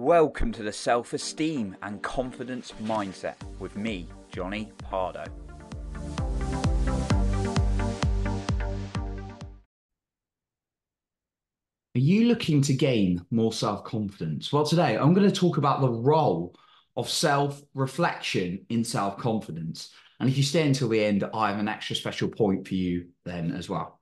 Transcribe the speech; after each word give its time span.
Welcome 0.00 0.52
to 0.52 0.62
the 0.62 0.72
Self 0.72 1.12
Esteem 1.12 1.76
and 1.82 2.00
Confidence 2.00 2.72
Mindset 2.84 3.34
with 3.58 3.76
me, 3.76 4.06
Johnny 4.30 4.70
Pardo. 4.78 5.24
Are 11.96 12.00
you 12.00 12.28
looking 12.28 12.62
to 12.62 12.72
gain 12.74 13.26
more 13.32 13.52
self 13.52 13.82
confidence? 13.82 14.52
Well, 14.52 14.64
today 14.64 14.96
I'm 14.96 15.14
going 15.14 15.28
to 15.28 15.34
talk 15.34 15.56
about 15.56 15.80
the 15.80 15.90
role 15.90 16.54
of 16.96 17.10
self 17.10 17.60
reflection 17.74 18.66
in 18.68 18.84
self 18.84 19.18
confidence. 19.18 19.90
And 20.20 20.30
if 20.30 20.36
you 20.36 20.44
stay 20.44 20.64
until 20.64 20.90
the 20.90 21.04
end, 21.04 21.28
I 21.34 21.50
have 21.50 21.58
an 21.58 21.68
extra 21.68 21.96
special 21.96 22.28
point 22.28 22.68
for 22.68 22.74
you 22.74 23.08
then 23.24 23.50
as 23.50 23.68
well. 23.68 24.00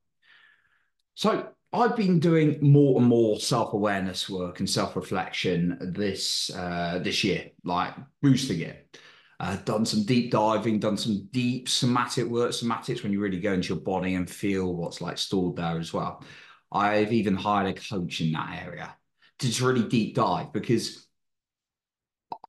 So, 1.14 1.48
I've 1.76 1.96
been 1.96 2.18
doing 2.18 2.58
more 2.62 2.98
and 2.98 3.06
more 3.06 3.38
self-awareness 3.38 4.30
work 4.30 4.60
and 4.60 4.68
self-reflection 4.68 5.92
this 5.94 6.50
uh, 6.54 7.00
this 7.02 7.22
year, 7.22 7.50
like 7.64 7.94
boosting 8.22 8.60
it. 8.60 8.98
Uh, 9.38 9.56
done 9.66 9.84
some 9.84 10.04
deep 10.04 10.30
diving, 10.30 10.78
done 10.78 10.96
some 10.96 11.28
deep 11.30 11.68
somatic 11.68 12.26
work. 12.26 12.52
Somatics 12.52 13.02
when 13.02 13.12
you 13.12 13.20
really 13.20 13.40
go 13.40 13.52
into 13.52 13.74
your 13.74 13.82
body 13.82 14.14
and 14.14 14.28
feel 14.28 14.74
what's 14.74 15.02
like 15.02 15.18
stored 15.18 15.56
there 15.56 15.78
as 15.78 15.92
well. 15.92 16.24
I've 16.72 17.12
even 17.12 17.34
hired 17.34 17.76
a 17.76 17.78
coach 17.78 18.22
in 18.22 18.32
that 18.32 18.62
area 18.64 18.96
to 19.38 19.46
just 19.46 19.60
really 19.60 19.86
deep 19.86 20.14
dive 20.14 20.52
because 20.54 21.06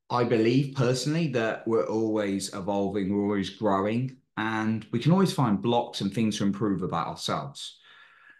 I 0.08 0.24
believe 0.24 0.74
personally 0.74 1.28
that 1.32 1.68
we're 1.68 1.86
always 1.86 2.54
evolving, 2.54 3.14
we're 3.14 3.24
always 3.24 3.50
growing, 3.50 4.16
and 4.38 4.86
we 4.90 4.98
can 4.98 5.12
always 5.12 5.32
find 5.32 5.60
blocks 5.60 6.00
and 6.00 6.12
things 6.12 6.38
to 6.38 6.44
improve 6.44 6.82
about 6.82 7.08
ourselves. 7.08 7.78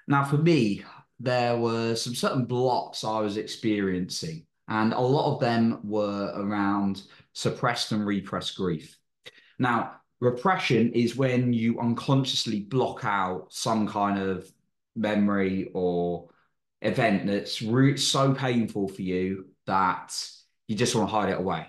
Now, 0.09 0.25
for 0.25 0.39
me, 0.39 0.83
there 1.21 1.59
were 1.59 1.95
some 1.95 2.15
certain 2.15 2.47
blocks 2.47 3.05
I 3.05 3.21
was 3.21 3.37
experiencing, 3.37 4.47
and 4.67 4.95
a 4.95 5.01
lot 5.01 5.35
of 5.35 5.41
them 5.41 5.81
were 5.85 6.33
around 6.35 7.03
suppressed 7.35 7.93
and 7.93 8.07
repressed 8.07 8.57
grief. 8.57 8.97
Now, 9.59 9.97
repression 10.21 10.93
is 10.95 11.15
when 11.15 11.53
you 11.53 11.79
unconsciously 11.79 12.61
block 12.61 13.05
out 13.05 13.49
some 13.51 13.87
kind 13.87 14.19
of 14.19 14.51
memory 14.97 15.71
or 15.75 16.31
event 16.81 17.27
that's 17.27 17.61
re- 17.61 17.99
so 17.99 18.33
painful 18.33 18.89
for 18.89 19.03
you 19.03 19.49
that 19.67 20.19
you 20.69 20.75
just 20.75 20.95
want 20.95 21.11
to 21.11 21.15
hide 21.15 21.29
it 21.29 21.39
away. 21.39 21.67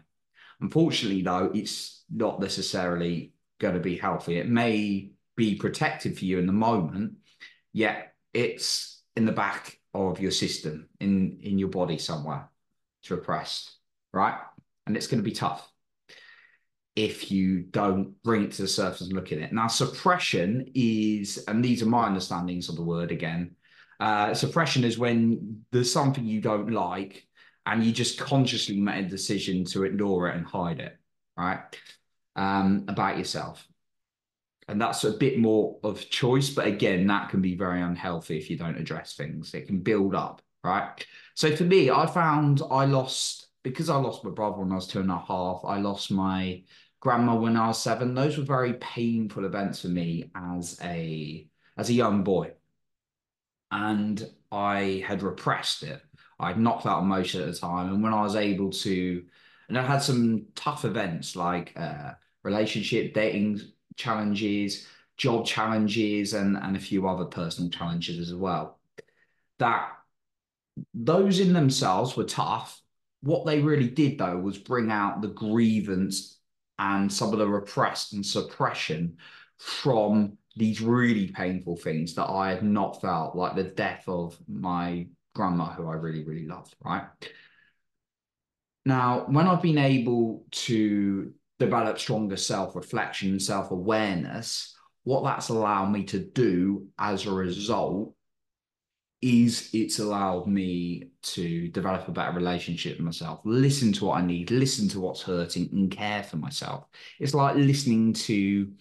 Unfortunately, 0.61 1.23
though, 1.23 1.51
it's 1.53 2.05
not 2.09 2.39
necessarily 2.39 3.33
going 3.59 3.73
to 3.73 3.81
be 3.81 3.97
healthy. 3.97 4.37
It 4.37 4.47
may 4.47 5.11
be 5.35 5.55
protective 5.55 6.17
for 6.17 6.25
you 6.25 6.39
in 6.39 6.47
the 6.47 6.53
moment, 6.53 7.15
yet 7.73 8.13
it's 8.33 9.01
in 9.15 9.25
the 9.25 9.31
back 9.31 9.79
of 9.93 10.19
your 10.19 10.31
system, 10.31 10.89
in 10.99 11.39
in 11.41 11.57
your 11.59 11.69
body 11.69 11.97
somewhere. 11.97 12.49
It's 13.01 13.11
repressed, 13.11 13.71
right? 14.13 14.39
And 14.85 14.97
it's 14.97 15.07
going 15.07 15.19
to 15.19 15.29
be 15.29 15.35
tough 15.35 15.67
if 16.95 17.31
you 17.31 17.61
don't 17.61 18.21
bring 18.23 18.43
it 18.43 18.51
to 18.51 18.63
the 18.63 18.67
surface 18.67 19.01
and 19.01 19.13
look 19.13 19.31
at 19.31 19.37
it. 19.37 19.53
Now, 19.53 19.67
suppression 19.67 20.69
is, 20.75 21.43
and 21.47 21.63
these 21.63 21.81
are 21.81 21.85
my 21.85 22.05
understandings 22.05 22.67
of 22.67 22.75
the 22.75 22.83
word 22.83 23.11
again. 23.11 23.55
Uh, 23.99 24.33
suppression 24.33 24.83
is 24.83 24.97
when 24.97 25.63
there's 25.71 25.93
something 25.93 26.25
you 26.25 26.41
don't 26.41 26.71
like 26.71 27.25
and 27.65 27.83
you 27.83 27.91
just 27.91 28.19
consciously 28.19 28.79
made 28.79 29.05
a 29.05 29.09
decision 29.09 29.63
to 29.65 29.83
ignore 29.83 30.29
it 30.29 30.35
and 30.35 30.45
hide 30.45 30.79
it, 30.79 30.97
right? 31.37 31.59
Um, 32.35 32.85
about 32.87 33.17
yourself 33.17 33.65
and 34.69 34.79
that's 34.81 35.03
a 35.03 35.11
bit 35.11 35.39
more 35.39 35.77
of 35.83 36.09
choice 36.09 36.49
but 36.49 36.67
again 36.67 37.07
that 37.07 37.29
can 37.29 37.41
be 37.41 37.55
very 37.55 37.81
unhealthy 37.81 38.37
if 38.37 38.49
you 38.49 38.57
don't 38.57 38.77
address 38.77 39.15
things. 39.15 39.53
It 39.53 39.67
can 39.67 39.79
build 39.79 40.15
up 40.15 40.41
right? 40.63 41.05
So 41.35 41.55
for 41.55 41.63
me 41.63 41.89
i 41.89 42.05
found 42.05 42.61
i 42.69 42.85
lost 42.85 43.47
because 43.63 43.89
i 43.89 43.95
lost 43.95 44.23
my 44.23 44.31
brother 44.31 44.57
when 44.57 44.71
i 44.71 44.75
was 44.75 44.87
two 44.87 44.99
and 44.99 45.11
a 45.11 45.17
half 45.17 45.61
i 45.65 45.77
lost 45.79 46.11
my 46.11 46.63
grandma 46.99 47.35
when 47.35 47.57
i 47.57 47.67
was 47.67 47.81
seven. 47.81 48.13
Those 48.13 48.37
were 48.37 48.43
very 48.43 48.73
painful 48.73 49.45
events 49.45 49.81
for 49.81 49.87
me 49.87 50.31
as 50.35 50.79
a 50.83 51.47
as 51.77 51.89
a 51.89 51.93
young 51.93 52.23
boy. 52.23 52.53
And 53.71 54.27
i 54.51 55.03
had 55.07 55.23
repressed 55.23 55.83
it. 55.83 56.01
I'd 56.39 56.59
knocked 56.59 56.85
out 56.85 57.03
emotion 57.03 57.41
at 57.41 57.47
the 57.47 57.57
time. 57.57 57.93
And 57.93 58.03
when 58.03 58.13
i 58.13 58.21
was 58.21 58.35
able 58.35 58.71
to 58.71 59.23
and 59.69 59.77
i 59.77 59.85
had 59.85 60.01
some 60.01 60.47
tough 60.55 60.85
events 60.85 61.35
like 61.35 61.73
uh 61.77 62.13
relationship 62.43 63.13
dating 63.13 63.61
challenges, 63.99 64.87
job 65.17 65.45
challenges, 65.45 66.33
and, 66.33 66.57
and 66.57 66.75
a 66.75 66.79
few 66.79 67.07
other 67.07 67.25
personal 67.25 67.69
challenges 67.69 68.17
as 68.17 68.33
well. 68.33 68.79
That 69.59 69.89
those 70.93 71.39
in 71.39 71.53
themselves 71.53 72.15
were 72.15 72.23
tough. 72.23 72.81
What 73.21 73.45
they 73.45 73.59
really 73.59 73.89
did, 73.89 74.17
though, 74.17 74.37
was 74.37 74.57
bring 74.57 74.89
out 74.89 75.21
the 75.21 75.27
grievance 75.27 76.39
and 76.79 77.11
some 77.11 77.33
of 77.33 77.39
the 77.39 77.47
repressed 77.47 78.13
and 78.13 78.25
suppression 78.25 79.17
from 79.57 80.37
these 80.55 80.81
really 80.81 81.27
painful 81.27 81.75
things 81.75 82.15
that 82.15 82.29
I 82.29 82.51
had 82.51 82.63
not 82.63 83.01
felt, 83.01 83.35
like 83.35 83.55
the 83.55 83.65
death 83.65 84.05
of 84.07 84.37
my 84.47 85.07
grandma, 85.35 85.73
who 85.73 85.87
I 85.87 85.95
really, 85.95 86.23
really 86.23 86.47
loved, 86.47 86.75
right? 86.83 87.03
Now, 88.85 89.25
when 89.27 89.47
I've 89.47 89.61
been 89.61 89.77
able 89.77 90.45
to 90.51 91.33
develop 91.59 91.99
stronger 91.99 92.37
self 92.37 92.75
reflection 92.75 93.31
and 93.31 93.41
self 93.41 93.71
awareness, 93.71 94.75
what 95.03 95.23
that's 95.23 95.49
allowed 95.49 95.91
me 95.91 96.03
to 96.05 96.19
do 96.19 96.87
as 96.97 97.25
a 97.25 97.31
result 97.31 98.13
is 99.21 99.69
it's 99.73 99.99
allowed 99.99 100.47
me 100.47 101.09
to 101.21 101.67
develop 101.69 102.07
a 102.07 102.11
better 102.11 102.31
relationship 102.31 102.97
with 102.97 103.05
myself, 103.05 103.41
listen 103.43 103.91
to 103.91 104.05
what 104.05 104.17
I 104.17 104.25
need, 104.25 104.49
listen 104.49 104.87
to 104.89 105.01
what's 105.01 105.21
hurting, 105.21 105.69
and 105.73 105.91
care 105.91 106.23
for 106.23 106.37
myself. 106.37 106.85
It's 107.19 107.33
like 107.33 107.55
listening 107.55 108.13
to 108.13 108.71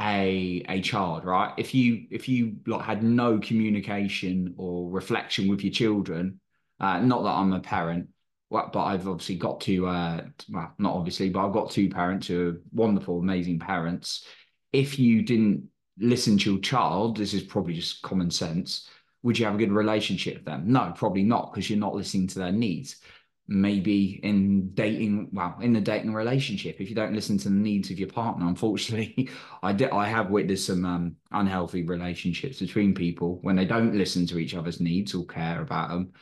a 0.00 0.64
a 0.68 0.80
child, 0.82 1.24
right? 1.24 1.54
If 1.56 1.74
you 1.74 2.06
if 2.10 2.28
you 2.28 2.56
like 2.66 2.84
had 2.84 3.02
no 3.02 3.38
communication 3.38 4.54
or 4.58 4.90
reflection 4.90 5.48
with 5.48 5.62
your 5.64 5.72
children, 5.72 6.40
uh, 6.78 7.00
not 7.00 7.22
that 7.22 7.30
I'm 7.30 7.52
a 7.52 7.60
parent, 7.60 8.08
well, 8.50 8.70
but 8.72 8.84
I've 8.84 9.06
obviously 9.06 9.36
got 9.36 9.60
two, 9.60 9.86
uh, 9.86 10.22
well, 10.50 10.72
not 10.78 10.94
obviously, 10.94 11.28
but 11.28 11.46
I've 11.46 11.52
got 11.52 11.70
two 11.70 11.90
parents 11.90 12.26
who 12.26 12.48
are 12.48 12.60
wonderful, 12.72 13.18
amazing 13.18 13.58
parents. 13.58 14.26
If 14.72 14.98
you 14.98 15.22
didn't 15.22 15.68
listen 15.98 16.38
to 16.38 16.52
your 16.52 16.60
child, 16.60 17.16
this 17.16 17.34
is 17.34 17.42
probably 17.42 17.74
just 17.74 18.02
common 18.02 18.30
sense. 18.30 18.88
Would 19.22 19.38
you 19.38 19.44
have 19.44 19.56
a 19.56 19.58
good 19.58 19.72
relationship 19.72 20.36
with 20.36 20.44
them? 20.44 20.64
No, 20.66 20.92
probably 20.96 21.24
not, 21.24 21.52
because 21.52 21.68
you're 21.68 21.78
not 21.78 21.94
listening 21.94 22.26
to 22.28 22.38
their 22.38 22.52
needs. 22.52 22.96
Maybe 23.50 24.20
in 24.22 24.70
dating, 24.74 25.30
well, 25.32 25.56
in 25.60 25.72
the 25.72 25.80
dating 25.80 26.14
relationship, 26.14 26.76
if 26.80 26.88
you 26.88 26.94
don't 26.94 27.14
listen 27.14 27.38
to 27.38 27.48
the 27.48 27.54
needs 27.54 27.90
of 27.90 27.98
your 27.98 28.08
partner, 28.08 28.46
unfortunately, 28.46 29.28
I 29.62 29.72
did, 29.72 29.90
I 29.90 30.06
have 30.08 30.30
witnessed 30.30 30.66
some 30.66 30.84
um, 30.84 31.16
unhealthy 31.32 31.82
relationships 31.82 32.60
between 32.60 32.94
people 32.94 33.40
when 33.42 33.56
they 33.56 33.64
don't 33.64 33.96
listen 33.96 34.26
to 34.28 34.38
each 34.38 34.54
other's 34.54 34.80
needs 34.80 35.14
or 35.14 35.26
care 35.26 35.60
about 35.60 35.88
them. 35.90 36.12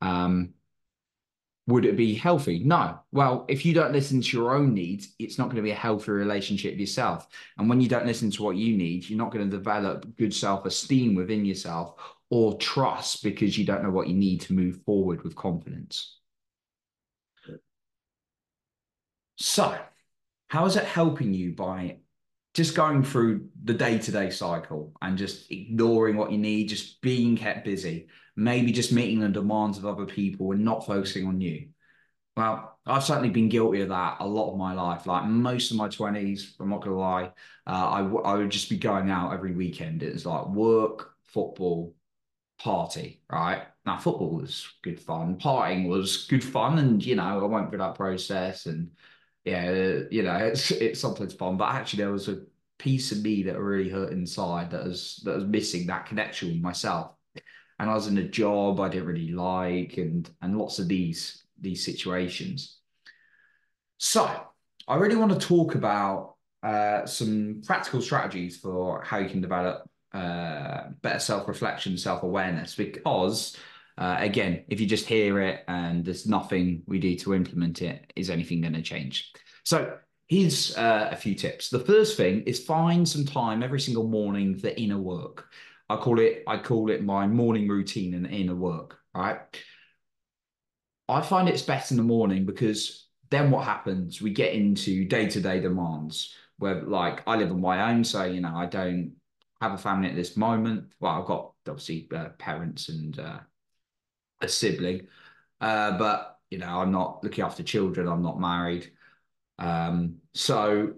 Um, 0.00 0.54
would 1.66 1.84
it 1.84 1.96
be 1.96 2.14
healthy? 2.14 2.58
No. 2.64 2.98
Well, 3.12 3.44
if 3.48 3.64
you 3.64 3.72
don't 3.72 3.92
listen 3.92 4.20
to 4.20 4.36
your 4.36 4.54
own 4.54 4.74
needs, 4.74 5.14
it's 5.18 5.38
not 5.38 5.44
going 5.44 5.56
to 5.56 5.62
be 5.62 5.70
a 5.70 5.76
healthy 5.76 6.10
relationship 6.10 6.78
yourself. 6.78 7.28
And 7.56 7.68
when 7.68 7.80
you 7.80 7.88
don't 7.88 8.06
listen 8.06 8.30
to 8.32 8.42
what 8.42 8.56
you 8.56 8.76
need, 8.76 9.08
you're 9.08 9.18
not 9.18 9.30
going 9.30 9.48
to 9.48 9.56
develop 9.56 10.16
good 10.16 10.34
self 10.34 10.66
esteem 10.66 11.14
within 11.14 11.44
yourself 11.44 11.94
or 12.30 12.56
trust 12.58 13.22
because 13.22 13.56
you 13.56 13.64
don't 13.64 13.82
know 13.82 13.90
what 13.90 14.08
you 14.08 14.14
need 14.14 14.40
to 14.42 14.54
move 14.54 14.80
forward 14.84 15.22
with 15.22 15.36
confidence. 15.36 16.18
So, 19.36 19.78
how 20.48 20.66
is 20.66 20.76
it 20.76 20.84
helping 20.84 21.32
you 21.34 21.52
by 21.52 21.98
just 22.54 22.74
going 22.74 23.02
through 23.02 23.48
the 23.64 23.74
day 23.74 23.98
to 23.98 24.10
day 24.10 24.30
cycle 24.30 24.92
and 25.00 25.16
just 25.16 25.50
ignoring 25.50 26.16
what 26.16 26.32
you 26.32 26.38
need, 26.38 26.68
just 26.68 27.00
being 27.00 27.36
kept 27.36 27.64
busy? 27.64 28.08
maybe 28.36 28.72
just 28.72 28.92
meeting 28.92 29.20
the 29.20 29.28
demands 29.28 29.78
of 29.78 29.86
other 29.86 30.06
people 30.06 30.52
and 30.52 30.64
not 30.64 30.86
focusing 30.86 31.26
on 31.26 31.40
you. 31.40 31.68
Well, 32.36 32.78
I've 32.86 33.04
certainly 33.04 33.28
been 33.28 33.50
guilty 33.50 33.82
of 33.82 33.90
that 33.90 34.16
a 34.20 34.26
lot 34.26 34.50
of 34.50 34.58
my 34.58 34.72
life. 34.72 35.06
Like 35.06 35.26
most 35.26 35.70
of 35.70 35.76
my 35.76 35.88
20s, 35.88 36.54
I'm 36.58 36.70
not 36.70 36.80
going 36.80 36.96
to 36.96 37.00
lie, 37.00 37.24
uh, 37.66 37.90
I, 37.90 37.98
w- 37.98 38.22
I 38.22 38.34
would 38.34 38.50
just 38.50 38.70
be 38.70 38.78
going 38.78 39.10
out 39.10 39.34
every 39.34 39.52
weekend. 39.52 40.02
It 40.02 40.14
was 40.14 40.24
like 40.24 40.46
work, 40.48 41.10
football, 41.24 41.94
party, 42.58 43.22
right? 43.30 43.64
Now, 43.84 43.98
football 43.98 44.30
was 44.30 44.66
good 44.82 44.98
fun. 44.98 45.36
Partying 45.36 45.88
was 45.88 46.26
good 46.26 46.42
fun. 46.42 46.78
And, 46.78 47.04
you 47.04 47.16
know, 47.16 47.42
I 47.42 47.44
went 47.44 47.68
through 47.68 47.78
that 47.78 47.96
process 47.96 48.66
and, 48.66 48.92
yeah, 49.44 50.00
you 50.10 50.22
know, 50.22 50.36
it's, 50.46 50.70
it's 50.70 51.00
sometimes 51.00 51.34
fun. 51.34 51.56
But 51.56 51.70
actually, 51.70 52.04
there 52.04 52.12
was 52.12 52.28
a 52.28 52.42
piece 52.78 53.12
of 53.12 53.22
me 53.22 53.44
that 53.44 53.58
really 53.60 53.90
hurt 53.90 54.12
inside 54.12 54.70
that 54.72 54.84
was, 54.84 55.20
that 55.24 55.34
was 55.36 55.44
missing 55.44 55.86
that 55.86 56.06
connection 56.06 56.48
with 56.48 56.60
myself 56.60 57.12
and 57.82 57.90
I 57.90 57.94
was 57.94 58.06
in 58.06 58.16
a 58.18 58.28
job 58.28 58.78
I 58.78 58.88
didn't 58.88 59.08
really 59.08 59.32
like, 59.32 59.96
and 59.96 60.30
and 60.40 60.56
lots 60.56 60.78
of 60.78 60.86
these 60.86 61.42
these 61.60 61.84
situations. 61.84 62.78
So 63.98 64.30
I 64.86 64.94
really 64.94 65.16
want 65.16 65.32
to 65.32 65.46
talk 65.46 65.74
about 65.74 66.36
uh, 66.62 67.06
some 67.06 67.60
practical 67.66 68.00
strategies 68.00 68.56
for 68.56 69.02
how 69.02 69.18
you 69.18 69.28
can 69.28 69.40
develop 69.40 69.90
uh, 70.14 70.90
better 71.02 71.18
self 71.18 71.48
reflection, 71.48 71.98
self 71.98 72.22
awareness, 72.22 72.76
because 72.76 73.56
Uh, 73.98 74.16
again, 74.18 74.64
if 74.68 74.80
you 74.80 74.86
just 74.86 75.06
hear 75.06 75.40
it 75.40 75.64
and 75.68 76.04
there's 76.04 76.26
nothing 76.26 76.82
we 76.86 76.98
do 76.98 77.14
to 77.16 77.34
implement 77.34 77.82
it, 77.82 78.12
is 78.16 78.30
anything 78.30 78.60
going 78.60 78.72
to 78.72 78.82
change? 78.82 79.32
So 79.64 79.96
here's 80.28 80.76
uh, 80.76 81.08
a 81.10 81.16
few 81.16 81.34
tips. 81.34 81.68
The 81.68 81.78
first 81.78 82.16
thing 82.16 82.42
is 82.42 82.64
find 82.64 83.08
some 83.08 83.24
time 83.24 83.62
every 83.62 83.80
single 83.80 84.08
morning 84.08 84.56
for 84.56 84.68
inner 84.68 84.98
work. 84.98 85.46
I 85.88 85.96
call 85.96 86.18
it 86.20 86.42
I 86.46 86.56
call 86.56 86.90
it 86.90 87.04
my 87.04 87.26
morning 87.26 87.68
routine 87.68 88.14
and 88.14 88.26
inner 88.26 88.54
work. 88.54 88.98
Right. 89.14 89.38
I 91.08 91.20
find 91.20 91.48
it's 91.48 91.62
best 91.62 91.90
in 91.90 91.98
the 91.98 92.02
morning 92.02 92.46
because 92.46 93.08
then 93.30 93.50
what 93.50 93.66
happens? 93.66 94.22
We 94.22 94.30
get 94.30 94.54
into 94.54 95.04
day 95.04 95.28
to 95.28 95.40
day 95.40 95.60
demands 95.60 96.34
where, 96.58 96.82
like, 96.82 97.22
I 97.26 97.36
live 97.36 97.50
on 97.50 97.60
my 97.60 97.90
own, 97.90 98.04
so 98.04 98.24
you 98.24 98.40
know 98.40 98.54
I 98.54 98.66
don't 98.66 99.16
have 99.60 99.72
a 99.72 99.78
family 99.78 100.08
at 100.08 100.16
this 100.16 100.36
moment. 100.36 100.92
Well, 101.00 101.12
I've 101.12 101.26
got 101.26 101.52
obviously 101.68 102.08
uh, 102.14 102.30
parents 102.38 102.88
and 102.88 103.18
uh, 103.18 103.40
a 104.42 104.48
sibling, 104.48 105.08
uh, 105.60 105.98
but 105.98 106.38
you 106.50 106.58
know 106.58 106.80
I'm 106.80 106.92
not 106.92 107.22
looking 107.24 107.44
after 107.44 107.62
children. 107.62 108.08
I'm 108.08 108.22
not 108.22 108.40
married, 108.40 108.92
um, 109.58 110.16
so 110.34 110.94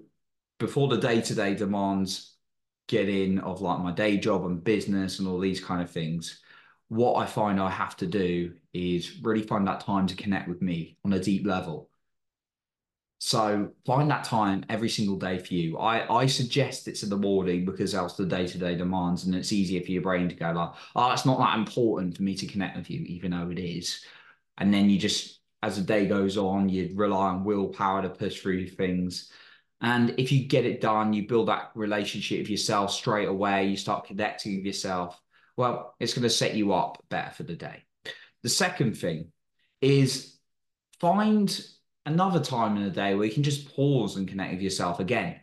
before 0.59 0.89
the 0.89 0.99
day 0.99 1.21
to 1.21 1.35
day 1.35 1.55
demands 1.55 2.37
get 2.87 3.09
in 3.09 3.39
of 3.41 3.61
like 3.61 3.81
my 3.81 3.93
day 3.93 4.17
job 4.19 4.45
and 4.45 4.63
business 4.63 5.19
and 5.19 5.29
all 5.29 5.39
these 5.39 5.61
kind 5.61 5.83
of 5.83 5.91
things, 5.91 6.41
what 6.89 7.15
I 7.15 7.27
find 7.27 7.61
I 7.61 7.71
have 7.71 7.97
to 7.99 8.07
do 8.07 8.55
is 8.73 9.21
really 9.23 9.43
find 9.43 9.67
that 9.67 9.81
time 9.81 10.07
to 10.07 10.17
connect 10.17 10.49
with 10.49 10.63
me 10.63 10.99
on 11.05 11.13
a 11.13 11.21
deep 11.21 11.47
level. 11.47 11.91
So 13.25 13.71
find 13.87 14.11
that 14.11 14.25
time 14.25 14.67
every 14.69 14.91
single 14.91 15.17
day 15.17 15.39
for 15.39 15.55
you. 15.55 15.79
I, 15.79 16.15
I 16.15 16.27
suggest 16.27 16.87
it's 16.87 17.03
in 17.05 17.09
the 17.09 17.17
morning 17.17 17.65
because 17.65 17.95
else 17.95 18.19
the 18.19 18.27
day 18.27 18.47
to 18.47 18.59
day 18.59 18.75
demands, 18.75 19.25
and 19.25 19.35
it's 19.35 19.51
easier 19.51 19.81
for 19.81 19.93
your 19.93 20.03
brain 20.03 20.29
to 20.29 20.35
go 20.35 20.53
like, 20.53 20.73
oh, 20.95 21.11
it's 21.11 21.25
not 21.25 21.39
that 21.39 21.57
important 21.59 22.19
for 22.19 22.23
me 22.23 22.35
to 22.35 22.47
connect 22.47 22.77
with 22.77 22.91
you, 22.91 23.01
even 23.07 23.31
though 23.31 23.49
it 23.49 23.59
is. 23.59 24.05
And 24.59 24.75
then 24.75 24.91
you 24.91 24.99
just, 24.99 25.41
as 25.63 25.77
the 25.77 25.83
day 25.83 26.05
goes 26.05 26.37
on, 26.37 26.69
you 26.69 26.91
rely 26.95 27.29
on 27.29 27.45
willpower 27.45 28.03
to 28.03 28.11
push 28.11 28.43
through 28.43 28.69
things. 28.69 29.33
And 29.81 30.15
if 30.19 30.31
you 30.31 30.47
get 30.47 30.67
it 30.67 30.83
done, 30.83 31.15
you 31.15 31.27
build 31.27 31.49
that 31.49 31.71
relationship 31.75 32.41
with 32.41 32.51
yourself 32.51 32.93
straight 32.93 33.29
away. 33.29 33.69
You 33.69 33.79
start 33.79 34.07
connecting 34.07 34.57
with 34.57 34.67
yourself. 34.67 35.19
Well, 35.57 35.95
it's 35.99 36.13
going 36.13 36.25
to 36.25 36.29
set 36.29 36.57
you 36.57 36.75
up 36.75 37.03
better 37.09 37.31
for 37.31 37.45
the 37.45 37.57
day. 37.57 37.85
The 38.43 38.51
second 38.51 38.99
thing 38.99 39.33
is 39.81 40.37
find 41.01 41.59
another 42.07 42.41
time 42.41 42.77
in 42.77 42.85
the 42.85 42.91
day 42.91 43.15
where 43.15 43.27
you 43.27 43.33
can 43.33 43.43
just 43.43 43.75
pause 43.75 44.17
and 44.17 44.29
connect 44.29 44.53
with 44.53 44.63
yourself 44.63 45.01
again. 45.01 45.41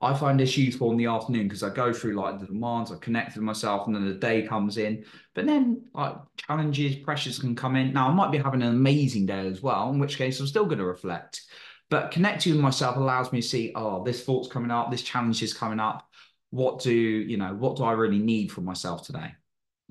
I 0.00 0.12
find 0.12 0.38
this 0.38 0.56
useful 0.58 0.90
in 0.90 0.98
the 0.98 1.06
afternoon 1.06 1.44
because 1.44 1.62
I 1.62 1.70
go 1.70 1.92
through 1.92 2.14
like 2.14 2.38
the 2.38 2.46
demands, 2.46 2.92
I 2.92 2.96
connect 2.96 3.34
with 3.34 3.44
myself, 3.44 3.86
and 3.86 3.96
then 3.96 4.06
the 4.06 4.14
day 4.14 4.42
comes 4.46 4.76
in. 4.76 5.04
But 5.34 5.46
then 5.46 5.84
like 5.94 6.16
challenges, 6.36 6.96
pressures 6.96 7.38
can 7.38 7.54
come 7.54 7.76
in. 7.76 7.94
Now 7.94 8.08
I 8.08 8.12
might 8.12 8.30
be 8.30 8.38
having 8.38 8.62
an 8.62 8.68
amazing 8.68 9.24
day 9.26 9.46
as 9.46 9.62
well, 9.62 9.90
in 9.90 9.98
which 9.98 10.18
case 10.18 10.38
I'm 10.38 10.46
still 10.46 10.66
going 10.66 10.78
to 10.78 10.84
reflect. 10.84 11.42
But 11.88 12.10
connecting 12.10 12.52
with 12.52 12.60
myself 12.60 12.96
allows 12.96 13.32
me 13.32 13.40
to 13.40 13.46
see, 13.46 13.72
oh, 13.74 14.04
this 14.04 14.24
thought's 14.24 14.48
coming 14.48 14.70
up, 14.70 14.90
this 14.90 15.02
challenge 15.02 15.42
is 15.42 15.54
coming 15.54 15.80
up. 15.80 16.06
What 16.50 16.80
do 16.80 16.92
you 16.92 17.36
know? 17.38 17.54
What 17.54 17.76
do 17.76 17.84
I 17.84 17.92
really 17.92 18.18
need 18.18 18.52
for 18.52 18.60
myself 18.60 19.06
today? 19.06 19.32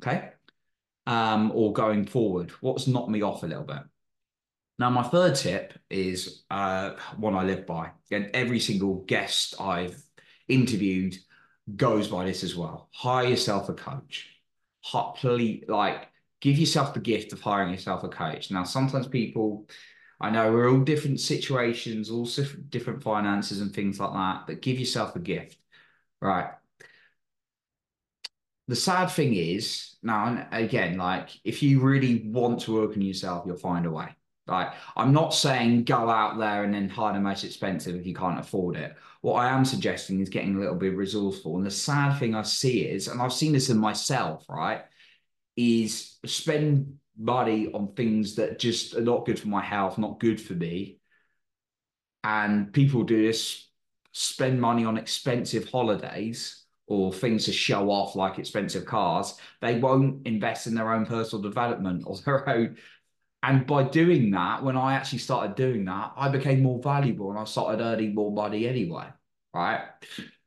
Okay, 0.01 0.29
um, 1.07 1.51
or 1.55 1.73
going 1.73 2.05
forward, 2.05 2.51
what's 2.61 2.87
knocked 2.87 3.09
me 3.09 3.21
off 3.21 3.43
a 3.43 3.47
little 3.47 3.63
bit. 3.63 3.79
Now, 4.77 4.89
my 4.89 5.03
third 5.03 5.35
tip 5.35 5.73
is 5.89 6.43
uh, 6.51 6.91
one 7.17 7.33
I 7.33 7.43
live 7.43 7.65
by, 7.65 7.91
and 8.11 8.29
every 8.33 8.59
single 8.59 9.05
guest 9.05 9.55
I've 9.59 10.01
interviewed 10.49 11.15
goes 11.75 12.09
by 12.09 12.25
this 12.25 12.43
as 12.43 12.57
well. 12.57 12.89
Hire 12.91 13.29
yourself 13.29 13.69
a 13.69 13.73
coach. 13.73 14.29
Please, 15.15 15.63
like, 15.69 16.09
give 16.41 16.57
yourself 16.57 16.93
the 16.93 16.99
gift 16.99 17.31
of 17.31 17.39
hiring 17.39 17.71
yourself 17.71 18.03
a 18.03 18.09
coach. 18.09 18.51
Now, 18.51 18.65
sometimes 18.65 19.07
people, 19.07 19.67
I 20.19 20.29
know 20.29 20.51
we're 20.51 20.69
all 20.69 20.81
different 20.81 21.21
situations, 21.21 22.11
all 22.11 22.27
different 22.69 23.01
finances 23.01 23.61
and 23.61 23.73
things 23.73 23.99
like 23.99 24.13
that, 24.13 24.43
but 24.45 24.61
give 24.61 24.77
yourself 24.77 25.15
a 25.15 25.19
gift, 25.19 25.57
right? 26.21 26.49
The 28.67 28.75
sad 28.75 29.07
thing 29.07 29.35
is, 29.35 29.95
now, 30.03 30.47
again, 30.51 30.97
like, 30.97 31.29
if 31.45 31.63
you 31.63 31.79
really 31.79 32.23
want 32.25 32.59
to 32.61 32.73
work 32.73 32.91
on 32.91 33.01
yourself, 33.01 33.45
you'll 33.47 33.55
find 33.55 33.85
a 33.85 33.91
way 33.91 34.09
like, 34.47 34.73
I'm 34.95 35.11
not 35.11 35.33
saying 35.33 35.85
go 35.85 36.09
out 36.09 36.37
there 36.37 36.63
and 36.63 36.73
then 36.73 36.89
hire 36.89 37.13
the 37.13 37.19
most 37.19 37.43
expensive 37.43 37.95
if 37.95 38.05
you 38.05 38.13
can't 38.13 38.39
afford 38.39 38.75
it. 38.75 38.95
What 39.21 39.35
I 39.35 39.49
am 39.49 39.65
suggesting 39.65 40.19
is 40.19 40.29
getting 40.29 40.55
a 40.55 40.59
little 40.59 40.75
bit 40.75 40.95
resourceful. 40.95 41.57
And 41.57 41.65
the 41.65 41.71
sad 41.71 42.19
thing 42.19 42.35
I 42.35 42.43
see 42.43 42.81
is, 42.81 43.07
and 43.07 43.21
I've 43.21 43.33
seen 43.33 43.53
this 43.53 43.69
in 43.69 43.77
myself, 43.77 44.45
right, 44.47 44.83
is 45.55 46.17
spend 46.25 46.99
money 47.17 47.71
on 47.73 47.93
things 47.93 48.35
that 48.35 48.59
just 48.59 48.95
are 48.95 49.01
not 49.01 49.25
good 49.25 49.39
for 49.39 49.47
my 49.47 49.63
health, 49.63 49.97
not 49.97 50.19
good 50.19 50.39
for 50.39 50.53
me. 50.53 50.99
And 52.23 52.71
people 52.71 53.03
do 53.03 53.25
this, 53.25 53.69
spend 54.11 54.61
money 54.61 54.85
on 54.85 54.97
expensive 54.97 55.69
holidays 55.69 56.65
or 56.87 57.11
things 57.11 57.45
to 57.45 57.51
show 57.51 57.89
off 57.89 58.15
like 58.15 58.37
expensive 58.37 58.85
cars. 58.85 59.39
They 59.61 59.79
won't 59.79 60.27
invest 60.27 60.67
in 60.67 60.75
their 60.75 60.91
own 60.93 61.05
personal 61.05 61.41
development 61.41 62.03
or 62.05 62.17
their 62.25 62.47
own 62.47 62.77
and 63.47 63.67
by 63.67 63.83
doing 63.83 64.31
that, 64.31 64.63
when 64.63 64.77
I 64.77 64.93
actually 64.93 65.19
started 65.19 65.55
doing 65.55 65.85
that, 65.85 66.13
I 66.17 66.29
became 66.29 66.63
more 66.63 66.81
valuable 66.81 67.29
and 67.29 67.39
I 67.39 67.43
started 67.43 67.81
earning 67.81 68.15
more 68.15 68.31
money 68.31 68.67
anyway. 68.67 69.05
Right. 69.53 69.81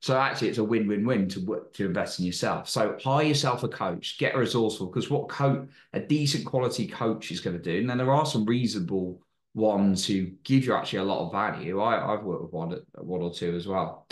So 0.01 0.19
actually, 0.19 0.49
it's 0.49 0.59
a 0.59 0.65
win-win-win 0.65 1.29
to 1.31 1.67
to 1.73 1.87
invest 1.87 2.19
in 2.21 2.27
yourself. 2.27 2.69
So 2.69 2.97
hire 3.03 3.25
yourself 3.25 3.63
a 3.63 3.69
coach, 3.69 4.19
get 4.19 4.37
resourceful, 4.37 4.89
because 4.89 5.11
what 5.11 5.29
coach 5.29 5.69
a 5.93 6.01
decent 6.01 6.45
quality 6.45 6.87
coach 6.87 7.31
is 7.31 7.41
going 7.41 7.57
to 7.57 7.63
do, 7.63 7.79
and 7.81 7.89
then 7.89 7.99
there 7.99 8.13
are 8.13 8.27
some 8.27 8.45
reasonable 8.45 9.23
ones 9.55 10.07
who 10.07 10.27
give 10.45 10.65
you 10.65 10.75
actually 10.75 11.01
a 11.01 11.05
lot 11.05 11.27
of 11.27 11.33
value. 11.33 11.81
I, 11.81 12.15
I've 12.15 12.23
worked 12.23 12.43
with 12.43 12.53
one, 12.53 12.81
one 12.99 13.23
or 13.23 13.33
two 13.33 13.57
as 13.57 13.67
well. 13.67 14.07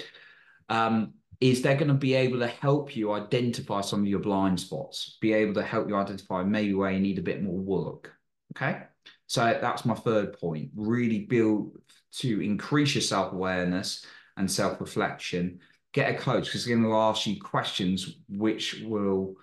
Um, 0.69 1.13
is 1.41 1.61
they're 1.61 1.77
going 1.77 1.89
to 1.89 1.95
be 1.95 2.15
able 2.15 2.39
to 2.39 2.47
help 2.47 2.97
you 2.97 3.13
identify 3.13 3.83
some 3.83 4.01
of 4.01 4.07
your 4.07 4.21
blind 4.21 4.59
spots, 4.59 5.19
be 5.21 5.35
able 5.35 5.55
to 5.55 5.63
help 5.63 5.89
you 5.89 5.95
identify 5.95 6.43
maybe 6.43 6.73
where 6.73 6.91
you 6.91 7.01
need 7.01 7.19
a 7.19 7.23
bit 7.23 7.43
more 7.43 7.59
work. 7.59 8.16
Okay. 8.57 8.83
So 9.27 9.59
that's 9.61 9.85
my 9.85 9.95
third 9.95 10.39
point. 10.39 10.71
Really 10.75 11.21
build 11.21 11.79
to 12.19 12.41
increase 12.41 12.95
your 12.95 13.03
self 13.03 13.33
awareness 13.33 14.05
and 14.37 14.51
self 14.51 14.81
reflection. 14.81 15.61
Get 15.93 16.15
a 16.15 16.19
coach 16.19 16.47
because 16.47 16.65
they're 16.65 16.77
going 16.77 16.89
to 16.89 16.95
ask 16.97 17.27
you 17.27 17.41
questions 17.41 18.19
which 18.29 18.83
will 18.85 19.35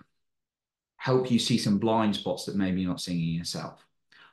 help 0.96 1.30
you 1.30 1.38
see 1.38 1.58
some 1.58 1.78
blind 1.78 2.16
spots 2.16 2.46
that 2.46 2.56
maybe 2.56 2.80
you're 2.80 2.90
not 2.90 3.00
seeing 3.00 3.20
in 3.20 3.34
yourself. 3.34 3.84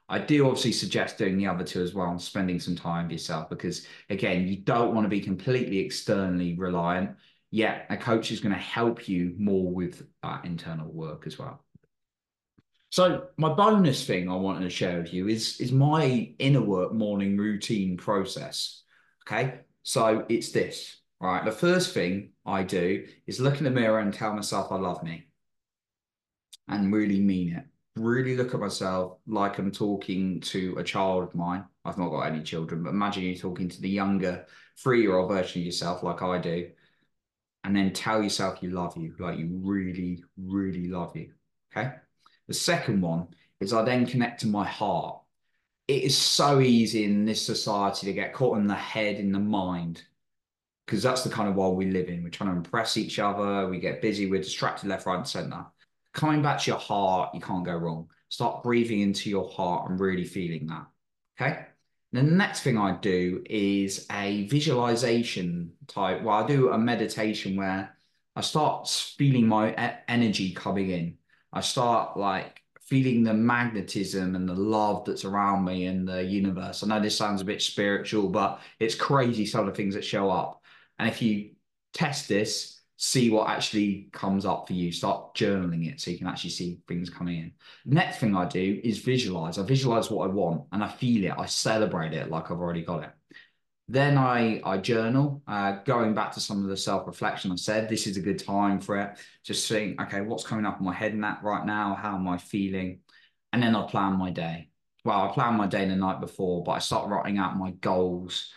I 0.07 0.19
do 0.19 0.45
obviously 0.45 0.73
suggest 0.73 1.17
doing 1.17 1.37
the 1.37 1.47
other 1.47 1.63
two 1.63 1.81
as 1.81 1.93
well 1.93 2.09
and 2.09 2.21
spending 2.21 2.59
some 2.59 2.75
time 2.75 3.05
with 3.05 3.13
yourself 3.13 3.49
because, 3.49 3.87
again, 4.09 4.47
you 4.47 4.57
don't 4.57 4.93
want 4.93 5.05
to 5.05 5.09
be 5.09 5.21
completely 5.21 5.79
externally 5.79 6.55
reliant. 6.57 7.15
Yet 7.49 7.85
a 7.89 7.97
coach 7.97 8.31
is 8.31 8.39
going 8.39 8.53
to 8.53 8.59
help 8.59 9.07
you 9.07 9.35
more 9.37 9.71
with 9.71 10.05
that 10.23 10.45
internal 10.45 10.91
work 10.91 11.27
as 11.27 11.39
well. 11.39 11.63
So 12.91 13.27
my 13.37 13.53
bonus 13.53 14.05
thing 14.05 14.29
I 14.29 14.35
wanted 14.35 14.63
to 14.63 14.69
share 14.69 14.99
with 14.99 15.13
you 15.13 15.29
is 15.29 15.61
is 15.61 15.71
my 15.71 16.33
inner 16.39 16.61
work 16.61 16.93
morning 16.93 17.37
routine 17.37 17.95
process. 17.95 18.83
Okay, 19.25 19.61
so 19.81 20.25
it's 20.27 20.51
this. 20.51 20.97
Right, 21.21 21.45
the 21.45 21.51
first 21.51 21.93
thing 21.93 22.31
I 22.45 22.63
do 22.63 23.07
is 23.27 23.39
look 23.39 23.59
in 23.59 23.63
the 23.63 23.69
mirror 23.69 23.99
and 23.99 24.13
tell 24.13 24.33
myself 24.33 24.71
I 24.71 24.75
love 24.75 25.03
me, 25.03 25.27
and 26.67 26.91
really 26.91 27.19
mean 27.19 27.53
it. 27.55 27.65
Really 27.95 28.35
look 28.35 28.53
at 28.53 28.59
myself 28.59 29.19
like 29.25 29.57
I'm 29.57 29.71
talking 29.71 30.41
to 30.41 30.75
a 30.77 30.83
child 30.83 31.23
of 31.23 31.35
mine. 31.35 31.63
I've 31.85 31.97
not 31.97 32.09
got 32.09 32.21
any 32.23 32.41
children, 32.41 32.83
but 32.83 32.89
imagine 32.89 33.23
you're 33.23 33.35
talking 33.35 33.69
to 33.69 33.81
the 33.81 33.89
younger 33.89 34.45
three-year-old 34.79 35.29
version 35.29 35.61
of 35.61 35.65
yourself, 35.65 36.03
like 36.03 36.21
I 36.21 36.39
do, 36.39 36.71
and 37.63 37.75
then 37.75 37.93
tell 37.93 38.21
yourself 38.21 38.61
you 38.61 38.71
love 38.71 38.97
you, 38.97 39.15
like 39.19 39.37
you 39.37 39.61
really, 39.63 40.23
really 40.35 40.89
love 40.89 41.15
you. 41.15 41.31
Okay. 41.71 41.91
The 42.51 42.57
second 42.57 42.99
one 42.99 43.29
is 43.61 43.71
I 43.71 43.81
then 43.81 44.05
connect 44.05 44.41
to 44.41 44.47
my 44.47 44.65
heart. 44.67 45.21
It 45.87 46.03
is 46.03 46.17
so 46.17 46.59
easy 46.59 47.05
in 47.05 47.23
this 47.23 47.41
society 47.41 48.07
to 48.07 48.11
get 48.11 48.33
caught 48.33 48.57
in 48.57 48.67
the 48.67 48.75
head, 48.75 49.21
in 49.21 49.31
the 49.31 49.39
mind, 49.39 50.03
because 50.85 51.01
that's 51.01 51.23
the 51.23 51.29
kind 51.29 51.47
of 51.47 51.55
world 51.55 51.77
we 51.77 51.85
live 51.85 52.09
in. 52.09 52.25
We're 52.25 52.29
trying 52.29 52.49
to 52.49 52.57
impress 52.57 52.97
each 52.97 53.19
other. 53.19 53.69
We 53.69 53.79
get 53.79 54.01
busy. 54.01 54.29
We're 54.29 54.41
distracted 54.41 54.89
left, 54.89 55.05
right, 55.05 55.15
and 55.15 55.25
center. 55.25 55.65
Coming 56.13 56.41
back 56.41 56.59
to 56.59 56.71
your 56.71 56.79
heart, 56.79 57.33
you 57.33 57.39
can't 57.39 57.63
go 57.63 57.73
wrong. 57.73 58.09
Start 58.27 58.63
breathing 58.63 58.99
into 58.99 59.29
your 59.29 59.49
heart 59.49 59.89
and 59.89 59.97
really 59.97 60.25
feeling 60.25 60.67
that. 60.67 60.87
Okay. 61.39 61.67
The 62.11 62.21
next 62.21 62.63
thing 62.63 62.77
I 62.77 62.97
do 62.97 63.45
is 63.49 64.07
a 64.11 64.45
visualization 64.47 65.71
type. 65.87 66.21
Well, 66.21 66.43
I 66.43 66.45
do 66.45 66.73
a 66.73 66.77
meditation 66.77 67.55
where 67.55 67.95
I 68.35 68.41
start 68.41 68.89
feeling 68.89 69.47
my 69.47 69.73
energy 70.09 70.51
coming 70.51 70.89
in. 70.89 71.17
I 71.53 71.61
start 71.61 72.17
like 72.17 72.61
feeling 72.81 73.23
the 73.23 73.33
magnetism 73.33 74.35
and 74.35 74.47
the 74.47 74.53
love 74.53 75.05
that's 75.05 75.25
around 75.25 75.63
me 75.63 75.85
and 75.85 76.07
the 76.07 76.23
universe. 76.23 76.83
I 76.83 76.87
know 76.87 76.99
this 76.99 77.17
sounds 77.17 77.41
a 77.41 77.45
bit 77.45 77.61
spiritual, 77.61 78.29
but 78.29 78.59
it's 78.79 78.95
crazy 78.95 79.45
some 79.45 79.61
of 79.61 79.67
the 79.67 79.77
things 79.77 79.95
that 79.95 80.03
show 80.03 80.29
up. 80.29 80.61
And 80.99 81.07
if 81.07 81.21
you 81.21 81.51
test 81.93 82.27
this, 82.27 82.81
see 82.97 83.29
what 83.29 83.49
actually 83.49 84.09
comes 84.11 84.45
up 84.45 84.67
for 84.67 84.73
you. 84.73 84.91
Start 84.91 85.33
journaling 85.35 85.91
it 85.91 85.99
so 85.99 86.11
you 86.11 86.17
can 86.17 86.27
actually 86.27 86.51
see 86.51 86.79
things 86.87 87.09
coming 87.09 87.39
in. 87.39 87.51
Next 87.85 88.19
thing 88.19 88.35
I 88.35 88.45
do 88.45 88.79
is 88.83 88.99
visualize. 88.99 89.57
I 89.57 89.63
visualize 89.63 90.11
what 90.11 90.29
I 90.29 90.31
want 90.31 90.65
and 90.71 90.83
I 90.83 90.87
feel 90.87 91.25
it. 91.25 91.33
I 91.37 91.45
celebrate 91.47 92.13
it 92.13 92.29
like 92.29 92.51
I've 92.51 92.59
already 92.59 92.83
got 92.83 93.03
it. 93.03 93.09
Then 93.91 94.17
I 94.17 94.61
I 94.63 94.77
journal, 94.77 95.43
uh, 95.47 95.73
going 95.83 96.13
back 96.13 96.31
to 96.33 96.39
some 96.39 96.63
of 96.63 96.69
the 96.69 96.77
self 96.77 97.05
reflection 97.05 97.51
I 97.51 97.57
said. 97.57 97.89
This 97.89 98.07
is 98.07 98.15
a 98.15 98.21
good 98.21 98.39
time 98.39 98.79
for 98.79 98.97
it. 98.97 99.19
Just 99.43 99.67
think, 99.67 100.01
okay, 100.01 100.21
what's 100.21 100.45
coming 100.45 100.65
up 100.65 100.79
in 100.79 100.85
my 100.85 100.93
head 100.93 101.11
in 101.11 101.19
that 101.21 101.43
right 101.43 101.65
now? 101.65 101.93
How 101.95 102.15
am 102.15 102.25
I 102.25 102.37
feeling? 102.37 103.01
And 103.51 103.61
then 103.61 103.75
I 103.75 103.85
plan 103.87 104.13
my 104.13 104.31
day. 104.31 104.69
Well, 105.03 105.21
I 105.21 105.33
plan 105.33 105.55
my 105.55 105.67
day 105.67 105.85
the 105.85 105.97
night 105.97 106.21
before, 106.21 106.63
but 106.63 106.71
I 106.71 106.79
start 106.79 107.09
writing 107.09 107.37
out 107.37 107.57
my 107.57 107.71
goals 107.71 108.53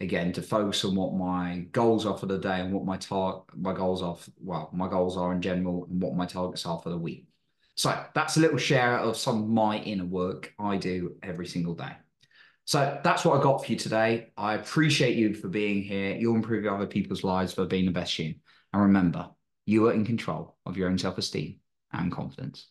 again 0.00 0.32
to 0.32 0.40
focus 0.40 0.82
on 0.86 0.94
what 0.94 1.12
my 1.12 1.66
goals 1.72 2.06
are 2.06 2.16
for 2.16 2.24
the 2.24 2.38
day 2.38 2.60
and 2.60 2.72
what 2.72 2.86
my 2.86 2.96
tar- 2.96 3.44
my 3.54 3.74
goals 3.74 4.00
are. 4.00 4.16
For, 4.16 4.30
well, 4.40 4.70
my 4.72 4.88
goals 4.88 5.18
are 5.18 5.30
in 5.34 5.42
general 5.42 5.88
and 5.90 6.00
what 6.00 6.14
my 6.14 6.24
targets 6.24 6.64
are 6.64 6.80
for 6.80 6.88
the 6.88 6.96
week. 6.96 7.26
So 7.74 8.02
that's 8.14 8.38
a 8.38 8.40
little 8.40 8.56
share 8.56 8.96
of 8.96 9.18
some 9.18 9.42
of 9.42 9.48
my 9.50 9.76
inner 9.80 10.06
work 10.06 10.54
I 10.58 10.78
do 10.78 11.16
every 11.22 11.46
single 11.46 11.74
day. 11.74 11.96
So 12.70 13.00
that's 13.02 13.24
what 13.24 13.36
I 13.36 13.42
got 13.42 13.64
for 13.64 13.72
you 13.72 13.76
today. 13.76 14.28
I 14.36 14.54
appreciate 14.54 15.16
you 15.16 15.34
for 15.34 15.48
being 15.48 15.82
here. 15.82 16.14
You'll 16.14 16.36
improve 16.36 16.64
other 16.66 16.86
people's 16.86 17.24
lives 17.24 17.52
by 17.52 17.64
being 17.64 17.84
the 17.84 17.90
best 17.90 18.16
you. 18.16 18.36
And 18.72 18.82
remember, 18.82 19.28
you 19.66 19.88
are 19.88 19.92
in 19.92 20.06
control 20.06 20.56
of 20.64 20.76
your 20.76 20.88
own 20.88 20.96
self 20.96 21.18
esteem 21.18 21.58
and 21.92 22.12
confidence. 22.12 22.68